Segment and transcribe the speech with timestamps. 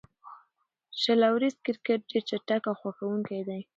[1.01, 3.61] شل اوریز کرکټ ډېر چټک او خوښوونکی دئ.